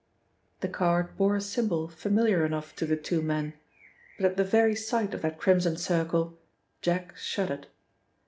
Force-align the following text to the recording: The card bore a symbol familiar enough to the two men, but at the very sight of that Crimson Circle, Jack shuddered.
The 0.61 0.67
card 0.67 1.15
bore 1.15 1.35
a 1.35 1.41
symbol 1.41 1.87
familiar 1.87 2.43
enough 2.43 2.75
to 2.77 2.87
the 2.87 2.97
two 2.97 3.21
men, 3.21 3.53
but 4.17 4.25
at 4.31 4.35
the 4.35 4.43
very 4.43 4.73
sight 4.73 5.13
of 5.13 5.21
that 5.21 5.37
Crimson 5.37 5.77
Circle, 5.77 6.39
Jack 6.81 7.15
shuddered. 7.15 7.67